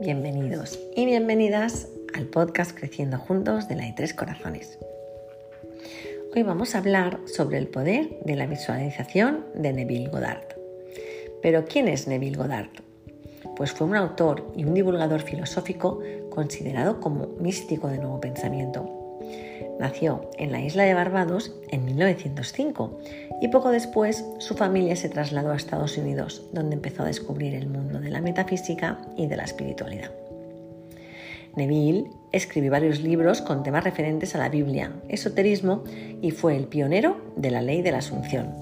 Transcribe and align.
Bienvenidos 0.00 0.78
y 0.96 1.04
bienvenidas 1.04 1.86
al 2.14 2.26
podcast 2.26 2.76
Creciendo 2.76 3.18
Juntos 3.18 3.68
de 3.68 3.76
la 3.76 3.84
de 3.84 3.92
Tres 3.92 4.14
Corazones. 4.14 4.78
Hoy 6.34 6.42
vamos 6.42 6.74
a 6.74 6.78
hablar 6.78 7.20
sobre 7.26 7.58
el 7.58 7.68
poder 7.68 8.18
de 8.24 8.36
la 8.36 8.46
visualización 8.46 9.44
de 9.54 9.72
Neville 9.72 10.08
Goddard. 10.08 10.56
Pero 11.42 11.64
¿quién 11.66 11.86
es 11.88 12.06
Neville 12.06 12.36
Goddard? 12.36 12.70
Pues 13.56 13.72
fue 13.72 13.86
un 13.86 13.96
autor 13.96 14.52
y 14.56 14.64
un 14.64 14.74
divulgador 14.74 15.20
filosófico 15.20 16.00
considerado 16.30 17.00
como 17.00 17.26
místico 17.38 17.88
de 17.88 17.98
nuevo 17.98 18.20
pensamiento 18.20 18.99
Nació 19.80 20.30
en 20.36 20.52
la 20.52 20.60
isla 20.60 20.82
de 20.82 20.92
Barbados 20.92 21.54
en 21.70 21.86
1905 21.86 23.00
y 23.40 23.48
poco 23.48 23.70
después 23.70 24.26
su 24.36 24.54
familia 24.54 24.94
se 24.94 25.08
trasladó 25.08 25.52
a 25.52 25.56
Estados 25.56 25.96
Unidos, 25.96 26.42
donde 26.52 26.74
empezó 26.76 27.02
a 27.02 27.06
descubrir 27.06 27.54
el 27.54 27.66
mundo 27.66 27.98
de 27.98 28.10
la 28.10 28.20
metafísica 28.20 28.98
y 29.16 29.26
de 29.26 29.38
la 29.38 29.44
espiritualidad. 29.44 30.10
Neville 31.56 32.10
escribió 32.30 32.70
varios 32.70 33.00
libros 33.00 33.40
con 33.40 33.62
temas 33.62 33.82
referentes 33.82 34.34
a 34.34 34.38
la 34.38 34.50
Biblia, 34.50 34.92
esoterismo 35.08 35.82
y 36.20 36.30
fue 36.30 36.56
el 36.56 36.66
pionero 36.66 37.16
de 37.36 37.50
la 37.50 37.62
ley 37.62 37.80
de 37.80 37.92
la 37.92 37.98
Asunción. 37.98 38.52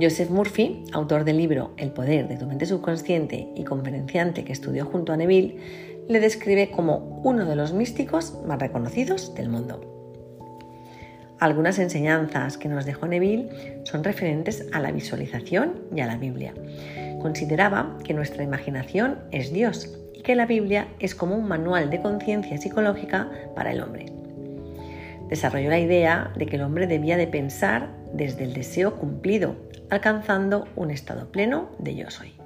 Joseph 0.00 0.30
Murphy, 0.30 0.84
autor 0.92 1.24
del 1.24 1.38
libro 1.38 1.72
El 1.76 1.90
poder 1.90 2.28
de 2.28 2.36
tu 2.36 2.46
mente 2.46 2.66
subconsciente 2.66 3.48
y 3.56 3.64
conferenciante 3.64 4.44
que 4.44 4.52
estudió 4.52 4.86
junto 4.86 5.12
a 5.12 5.16
Neville, 5.16 5.56
le 6.08 6.20
describe 6.20 6.70
como 6.70 7.20
uno 7.24 7.46
de 7.46 7.56
los 7.56 7.72
místicos 7.72 8.38
más 8.46 8.58
reconocidos 8.58 9.34
del 9.34 9.48
mundo. 9.48 9.90
Algunas 11.40 11.78
enseñanzas 11.78 12.56
que 12.56 12.68
nos 12.68 12.84
dejó 12.84 13.06
Neville 13.06 13.82
son 13.84 14.04
referentes 14.04 14.66
a 14.72 14.80
la 14.80 14.92
visualización 14.92 15.80
y 15.94 16.00
a 16.00 16.06
la 16.06 16.16
Biblia. 16.16 16.54
Consideraba 17.20 17.98
que 18.04 18.14
nuestra 18.14 18.44
imaginación 18.44 19.18
es 19.30 19.52
Dios 19.52 19.94
y 20.14 20.22
que 20.22 20.36
la 20.36 20.46
Biblia 20.46 20.88
es 21.00 21.14
como 21.14 21.36
un 21.36 21.48
manual 21.48 21.90
de 21.90 22.00
conciencia 22.00 22.56
psicológica 22.58 23.30
para 23.54 23.72
el 23.72 23.82
hombre. 23.82 24.06
Desarrolló 25.28 25.70
la 25.70 25.80
idea 25.80 26.32
de 26.36 26.46
que 26.46 26.56
el 26.56 26.62
hombre 26.62 26.86
debía 26.86 27.16
de 27.16 27.26
pensar 27.26 27.90
desde 28.12 28.44
el 28.44 28.54
deseo 28.54 28.96
cumplido, 28.96 29.56
alcanzando 29.90 30.68
un 30.76 30.90
estado 30.90 31.32
pleno 31.32 31.70
de 31.78 31.96
yo 31.96 32.10
soy 32.10 32.43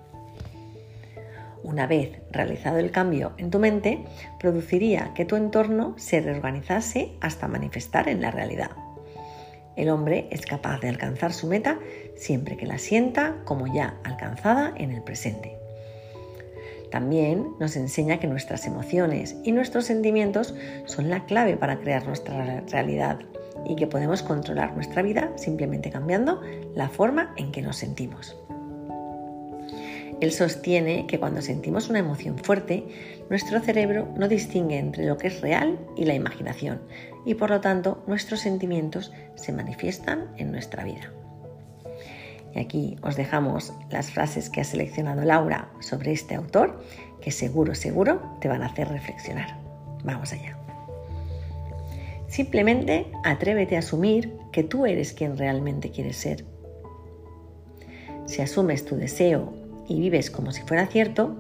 una 1.63 1.87
vez 1.87 2.21
realizado 2.31 2.79
el 2.79 2.91
cambio 2.91 3.33
en 3.39 3.51
tu 3.51 3.59
mente, 3.59 4.05
produciría 4.39 5.13
que 5.15 5.25
tu 5.25 5.37
entorno 5.37 5.95
se 5.97 6.21
reorganizase 6.21 7.13
hasta 7.21 7.49
manifestar 7.49 8.09
en 8.09 8.21
la 8.21 8.31
realidad. 8.31 8.71
El 9.77 9.91
hombre 9.91 10.27
es 10.31 10.45
capaz 10.45 10.81
de 10.81 10.89
alcanzar 10.89 11.33
su 11.33 11.47
meta 11.47 11.79
siempre 12.17 12.57
que 12.57 12.67
la 12.67 12.79
sienta 12.79 13.37
como 13.45 13.73
ya 13.73 13.97
alcanzada 14.03 14.73
en 14.77 14.91
el 14.91 15.03
presente. 15.03 15.57
También 16.91 17.55
nos 17.61 17.77
enseña 17.77 18.19
que 18.19 18.27
nuestras 18.27 18.67
emociones 18.67 19.37
y 19.45 19.53
nuestros 19.53 19.85
sentimientos 19.85 20.55
son 20.87 21.11
la 21.11 21.27
clave 21.27 21.57
para 21.57 21.79
crear 21.79 22.07
nuestra 22.07 22.63
realidad 22.63 23.21
y 23.69 23.77
que 23.77 23.87
podemos 23.87 24.23
controlar 24.23 24.75
nuestra 24.75 25.03
vida 25.03 25.31
simplemente 25.37 25.91
cambiando 25.91 26.41
la 26.75 26.89
forma 26.89 27.35
en 27.37 27.53
que 27.53 27.63
nos 27.63 27.77
sentimos. 27.77 28.37
Él 30.21 30.33
sostiene 30.33 31.07
que 31.07 31.21
cuando 31.21 31.43
sentimos 31.43 31.89
una 31.89 32.01
emoción 32.01 32.39
fuerte, 32.39 32.85
nuestro 33.31 33.61
cerebro 33.61 34.09
no 34.17 34.27
distingue 34.27 34.79
entre 34.79 35.07
lo 35.07 35.17
que 35.17 35.29
es 35.29 35.41
real 35.41 35.79
y 35.97 36.05
la 36.05 36.15
imaginación 36.15 36.81
y 37.25 37.35
por 37.35 37.51
lo 37.51 37.61
tanto 37.61 38.03
nuestros 38.07 38.41
sentimientos 38.41 39.13
se 39.37 39.53
manifiestan 39.53 40.29
en 40.37 40.51
nuestra 40.51 40.83
vida. 40.83 41.13
Y 42.55 42.59
aquí 42.59 42.97
os 43.03 43.17
dejamos 43.17 43.73
las 43.91 44.11
frases 44.11 44.51
que 44.51 44.61
ha 44.61 44.65
seleccionado 44.65 45.23
Laura 45.23 45.71
sobre 45.81 46.13
este 46.13 46.35
autor 46.35 46.83
que 47.21 47.31
seguro, 47.31 47.75
seguro 47.75 48.37
te 48.41 48.49
van 48.49 48.63
a 48.63 48.67
hacer 48.67 48.89
reflexionar. 48.89 49.57
Vamos 50.03 50.33
allá. 50.33 50.57
Simplemente 52.27 53.07
atrévete 53.25 53.77
a 53.77 53.81
asumir 53.81 54.33
que 54.53 54.65
tú 54.65 54.87
eres 54.87 55.13
quien 55.13 55.37
realmente 55.37 55.91
quieres 55.91 56.17
ser. 56.17 56.45
Si 58.27 58.43
asumes 58.43 58.85
tu 58.85 58.97
deseo 58.97 59.68
y 59.89 59.99
vives 60.01 60.31
como 60.31 60.53
si 60.53 60.63
fuera 60.63 60.87
cierto, 60.87 61.37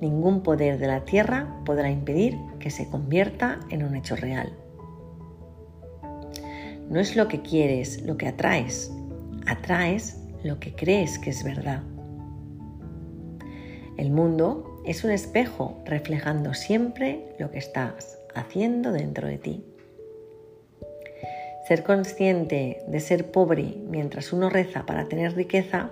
ningún 0.00 0.42
poder 0.42 0.78
de 0.78 0.86
la 0.86 1.04
tierra 1.04 1.60
podrá 1.64 1.90
impedir 1.90 2.36
que 2.58 2.70
se 2.70 2.88
convierta 2.88 3.60
en 3.70 3.82
un 3.82 3.96
hecho 3.96 4.16
real. 4.16 4.52
No 6.90 7.00
es 7.00 7.16
lo 7.16 7.26
que 7.26 7.42
quieres 7.42 8.02
lo 8.02 8.16
que 8.16 8.28
atraes, 8.28 8.92
atraes 9.46 10.20
lo 10.44 10.60
que 10.60 10.74
crees 10.74 11.18
que 11.18 11.30
es 11.30 11.42
verdad. 11.42 11.82
El 13.96 14.10
mundo 14.10 14.82
es 14.84 15.02
un 15.02 15.10
espejo 15.10 15.82
reflejando 15.84 16.54
siempre 16.54 17.34
lo 17.38 17.50
que 17.50 17.58
estás 17.58 18.18
haciendo 18.34 18.92
dentro 18.92 19.26
de 19.26 19.38
ti. 19.38 19.64
Ser 21.66 21.82
consciente 21.82 22.84
de 22.86 23.00
ser 23.00 23.32
pobre 23.32 23.74
mientras 23.88 24.32
uno 24.32 24.50
reza 24.50 24.86
para 24.86 25.08
tener 25.08 25.34
riqueza 25.34 25.90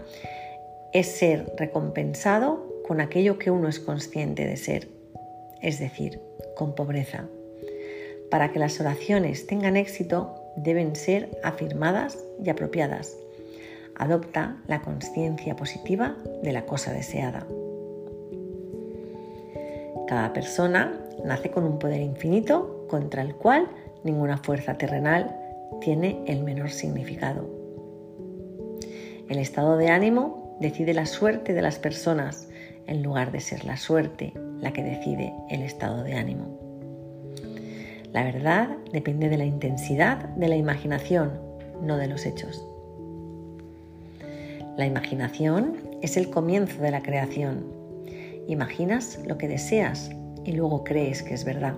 es 0.94 1.08
ser 1.08 1.52
recompensado 1.58 2.72
con 2.86 3.00
aquello 3.00 3.36
que 3.36 3.50
uno 3.50 3.68
es 3.68 3.80
consciente 3.80 4.46
de 4.46 4.56
ser, 4.56 4.88
es 5.60 5.80
decir, 5.80 6.20
con 6.56 6.76
pobreza. 6.76 7.26
Para 8.30 8.52
que 8.52 8.60
las 8.60 8.80
oraciones 8.80 9.48
tengan 9.48 9.76
éxito 9.76 10.36
deben 10.56 10.94
ser 10.94 11.36
afirmadas 11.42 12.24
y 12.42 12.48
apropiadas. 12.48 13.16
Adopta 13.96 14.56
la 14.68 14.82
conciencia 14.82 15.56
positiva 15.56 16.16
de 16.42 16.52
la 16.52 16.64
cosa 16.64 16.92
deseada. 16.92 17.44
Cada 20.06 20.32
persona 20.32 21.00
nace 21.24 21.50
con 21.50 21.64
un 21.64 21.80
poder 21.80 22.02
infinito 22.02 22.86
contra 22.88 23.22
el 23.22 23.34
cual 23.34 23.68
ninguna 24.04 24.36
fuerza 24.38 24.78
terrenal 24.78 25.36
tiene 25.80 26.22
el 26.28 26.44
menor 26.44 26.70
significado. 26.70 27.48
El 29.28 29.38
estado 29.38 29.76
de 29.76 29.88
ánimo 29.88 30.43
decide 30.60 30.94
la 30.94 31.06
suerte 31.06 31.52
de 31.52 31.62
las 31.62 31.78
personas 31.78 32.48
en 32.86 33.02
lugar 33.02 33.32
de 33.32 33.40
ser 33.40 33.64
la 33.64 33.76
suerte 33.76 34.32
la 34.60 34.72
que 34.72 34.82
decide 34.82 35.32
el 35.50 35.62
estado 35.62 36.02
de 36.02 36.14
ánimo. 36.14 36.58
La 38.12 38.24
verdad 38.24 38.68
depende 38.92 39.28
de 39.28 39.36
la 39.36 39.44
intensidad 39.44 40.18
de 40.36 40.48
la 40.48 40.56
imaginación, 40.56 41.32
no 41.82 41.96
de 41.96 42.06
los 42.06 42.26
hechos. 42.26 42.64
La 44.76 44.86
imaginación 44.86 45.76
es 46.02 46.16
el 46.16 46.30
comienzo 46.30 46.80
de 46.82 46.90
la 46.90 47.02
creación. 47.02 47.64
Imaginas 48.46 49.20
lo 49.26 49.38
que 49.38 49.48
deseas 49.48 50.10
y 50.44 50.52
luego 50.52 50.84
crees 50.84 51.22
que 51.22 51.34
es 51.34 51.44
verdad. 51.44 51.74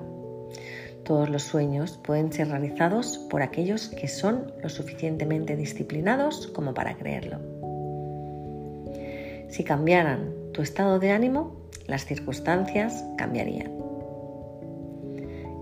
Todos 1.04 1.30
los 1.30 1.42
sueños 1.42 1.98
pueden 2.02 2.32
ser 2.32 2.48
realizados 2.48 3.18
por 3.30 3.40
aquellos 3.40 3.88
que 3.88 4.08
son 4.08 4.52
lo 4.62 4.68
suficientemente 4.68 5.56
disciplinados 5.56 6.48
como 6.48 6.74
para 6.74 6.96
creerlo. 6.96 7.55
Si 9.48 9.64
cambiaran 9.64 10.34
tu 10.52 10.62
estado 10.62 10.98
de 10.98 11.10
ánimo, 11.10 11.56
las 11.86 12.04
circunstancias 12.04 13.04
cambiarían. 13.16 13.72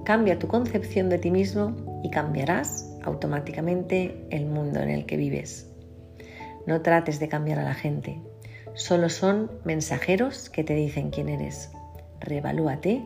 Cambia 0.04 0.38
tu 0.38 0.48
concepción 0.48 1.08
de 1.08 1.18
ti 1.18 1.30
mismo 1.30 2.00
y 2.02 2.10
cambiarás 2.10 2.90
automáticamente 3.02 4.26
el 4.30 4.46
mundo 4.46 4.80
en 4.80 4.90
el 4.90 5.06
que 5.06 5.16
vives. 5.16 5.70
No 6.66 6.80
trates 6.82 7.20
de 7.20 7.28
cambiar 7.28 7.58
a 7.58 7.64
la 7.64 7.74
gente, 7.74 8.20
solo 8.74 9.08
son 9.08 9.50
mensajeros 9.64 10.48
que 10.50 10.64
te 10.64 10.74
dicen 10.74 11.10
quién 11.10 11.28
eres. 11.28 11.70
Reevalúate 12.20 13.02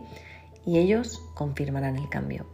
y 0.64 0.78
ellos 0.78 1.20
confirmarán 1.34 1.96
el 1.96 2.08
cambio. 2.08 2.46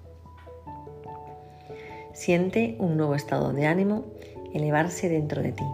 Siente 2.14 2.76
un 2.78 2.96
nuevo 2.96 3.14
estado 3.14 3.52
de 3.52 3.66
ánimo 3.66 4.04
elevarse 4.54 5.09
dentro 5.09 5.42
de 5.42 5.53
ti. 5.53 5.65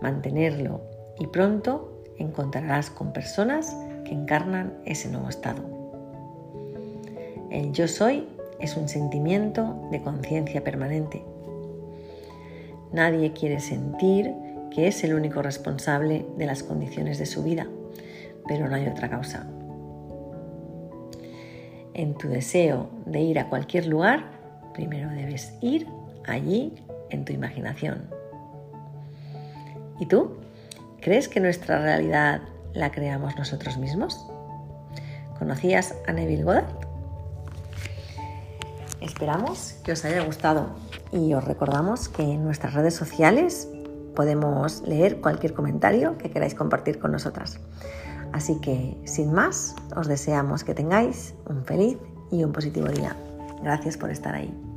Mantenerlo 0.00 0.97
y 1.18 1.26
pronto 1.26 2.02
encontrarás 2.16 2.90
con 2.90 3.12
personas 3.12 3.76
que 4.04 4.12
encarnan 4.12 4.74
ese 4.84 5.08
nuevo 5.08 5.28
estado. 5.28 5.62
El 7.50 7.72
yo 7.72 7.88
soy 7.88 8.26
es 8.60 8.76
un 8.76 8.88
sentimiento 8.88 9.88
de 9.90 10.02
conciencia 10.02 10.64
permanente. 10.64 11.24
Nadie 12.92 13.32
quiere 13.32 13.60
sentir 13.60 14.34
que 14.70 14.88
es 14.88 15.02
el 15.04 15.14
único 15.14 15.42
responsable 15.42 16.26
de 16.36 16.46
las 16.46 16.62
condiciones 16.62 17.18
de 17.18 17.26
su 17.26 17.42
vida, 17.42 17.66
pero 18.46 18.68
no 18.68 18.74
hay 18.74 18.86
otra 18.86 19.08
causa. 19.08 19.46
En 21.94 22.14
tu 22.14 22.28
deseo 22.28 22.88
de 23.06 23.20
ir 23.20 23.38
a 23.38 23.48
cualquier 23.48 23.86
lugar, 23.86 24.24
primero 24.74 25.10
debes 25.10 25.52
ir 25.60 25.86
allí 26.26 26.74
en 27.10 27.24
tu 27.24 27.32
imaginación. 27.32 28.08
¿Y 29.98 30.06
tú? 30.06 30.36
¿Crees 31.00 31.28
que 31.28 31.40
nuestra 31.40 31.80
realidad 31.80 32.42
la 32.74 32.90
creamos 32.90 33.36
nosotros 33.36 33.78
mismos? 33.78 34.26
¿Conocías 35.38 35.94
a 36.06 36.12
Neville 36.12 36.42
Goddard? 36.42 36.66
Esperamos 39.00 39.76
que 39.84 39.92
os 39.92 40.04
haya 40.04 40.24
gustado 40.24 40.70
y 41.12 41.32
os 41.34 41.44
recordamos 41.44 42.08
que 42.08 42.22
en 42.22 42.44
nuestras 42.44 42.74
redes 42.74 42.94
sociales 42.94 43.68
podemos 44.16 44.82
leer 44.82 45.20
cualquier 45.20 45.54
comentario 45.54 46.18
que 46.18 46.30
queráis 46.30 46.56
compartir 46.56 46.98
con 46.98 47.12
nosotras. 47.12 47.60
Así 48.32 48.60
que, 48.60 49.00
sin 49.04 49.32
más, 49.32 49.76
os 49.96 50.08
deseamos 50.08 50.64
que 50.64 50.74
tengáis 50.74 51.34
un 51.48 51.64
feliz 51.64 51.98
y 52.32 52.42
un 52.42 52.52
positivo 52.52 52.88
día. 52.88 53.16
Gracias 53.62 53.96
por 53.96 54.10
estar 54.10 54.34
ahí. 54.34 54.67